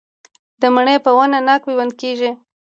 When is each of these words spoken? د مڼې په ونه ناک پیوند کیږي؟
د 0.61 0.63
مڼې 0.75 0.95
په 1.05 1.11
ونه 1.17 1.39
ناک 1.47 1.61
پیوند 1.67 1.91
کیږي؟ 2.01 2.31